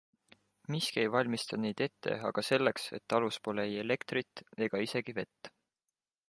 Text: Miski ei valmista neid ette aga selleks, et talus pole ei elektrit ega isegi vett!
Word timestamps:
Miski 0.73 1.01
ei 1.01 1.11
valmista 1.15 1.59
neid 1.65 1.83
ette 1.87 2.15
aga 2.29 2.43
selleks, 2.47 2.87
et 2.99 3.05
talus 3.15 3.39
pole 3.49 3.67
ei 3.69 3.77
elektrit 3.83 4.43
ega 4.69 4.83
isegi 4.87 5.17
vett! 5.21 5.55